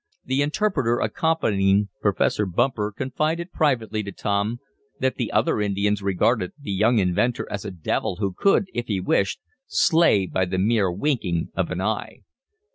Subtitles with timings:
[0.25, 4.59] The interpreter accompanying Professor Bumper confided privately to Tom
[4.99, 8.99] that the other Indians regarded the young inventor as a devil who could, if he
[8.99, 12.21] wished, slay by the mere winking of an eye.